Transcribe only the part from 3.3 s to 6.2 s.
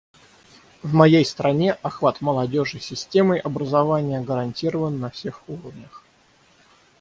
образования гарантирован на всех уровнях.